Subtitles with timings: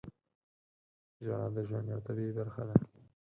[1.23, 2.75] •ژړا د ژوند یوه طبیعي برخه ده.